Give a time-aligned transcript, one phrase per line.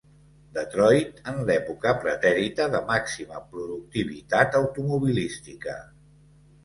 [0.53, 5.77] Detroit en l'època pretèrita de màxima productivitat automobilística.